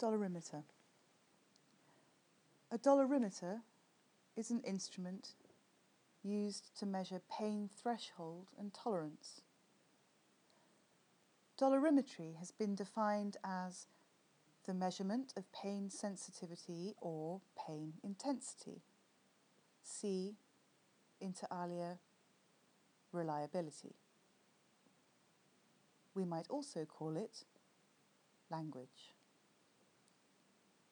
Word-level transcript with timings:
Dolorimeter. 0.00 0.62
A 2.70 2.78
dolorimeter 2.78 3.60
is 4.34 4.50
an 4.50 4.62
instrument 4.66 5.34
used 6.22 6.70
to 6.78 6.86
measure 6.86 7.20
pain 7.30 7.68
threshold 7.82 8.46
and 8.58 8.72
tolerance. 8.72 9.42
Dolorimetry 11.60 12.36
has 12.38 12.50
been 12.50 12.74
defined 12.74 13.36
as 13.44 13.88
the 14.66 14.72
measurement 14.72 15.34
of 15.36 15.52
pain 15.52 15.90
sensitivity 15.90 16.94
or 17.00 17.42
pain 17.66 17.92
intensity. 18.02 18.80
See 19.82 20.36
inter 21.20 21.46
alia 21.52 21.98
reliability. 23.12 23.96
We 26.14 26.24
might 26.24 26.46
also 26.48 26.86
call 26.86 27.16
it 27.16 27.44
language. 28.50 29.12